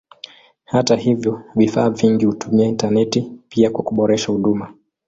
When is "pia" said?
3.49-3.69